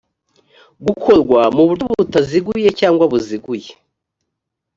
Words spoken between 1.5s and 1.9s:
ku buryo